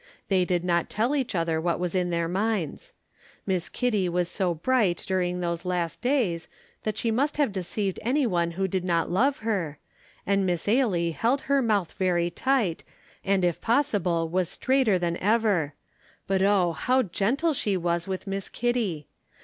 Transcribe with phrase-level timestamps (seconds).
[0.29, 2.93] They did not tell each other what was in their minds.
[3.45, 6.47] Miss Kitty was so bright during those last days,
[6.81, 9.77] that she must have deceived anyone who did not love her,
[10.25, 12.83] and Miss Ailie held her mouth very tight,
[13.23, 15.75] and if possible was straighter than ever,
[16.25, 19.05] but oh, how gentle she was with Miss Kitty!